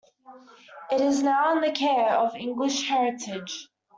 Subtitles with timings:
[0.91, 3.67] It is now in the care of English Heritage.